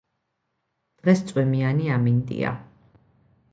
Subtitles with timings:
[1.01, 2.57] დღეს წვიმიანი ამინდია